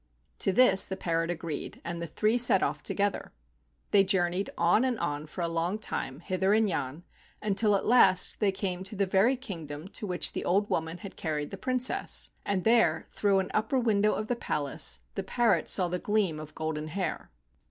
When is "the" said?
0.87-0.97, 2.01-2.07, 8.95-9.05, 10.31-10.43, 11.51-11.55, 14.25-14.35, 15.13-15.21, 15.87-15.99